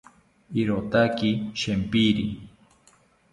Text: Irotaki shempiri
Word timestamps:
Irotaki 0.61 1.29
shempiri 1.61 2.27